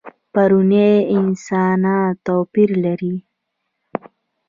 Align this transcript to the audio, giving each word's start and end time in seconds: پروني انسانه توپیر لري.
پروني 0.33 0.89
انسانه 1.17 1.95
توپیر 2.25 2.69
لري. 2.83 3.15